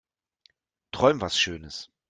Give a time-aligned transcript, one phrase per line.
[0.91, 1.91] Träum was schönes.